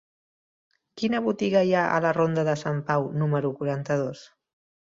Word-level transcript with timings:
Quina 1.01 1.19
botiga 1.25 1.61
hi 1.69 1.75
ha 1.75 1.83
a 1.97 2.01
la 2.07 2.13
ronda 2.19 2.47
de 2.49 2.57
Sant 2.65 2.83
Pau 2.91 3.09
número 3.25 3.55
quaranta-dos? 3.61 4.27